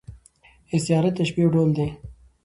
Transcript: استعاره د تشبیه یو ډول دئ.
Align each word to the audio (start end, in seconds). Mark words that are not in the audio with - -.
استعاره 0.75 1.09
د 1.11 1.15
تشبیه 1.19 1.41
یو 1.43 1.53
ډول 1.55 1.69
دئ. 1.77 1.87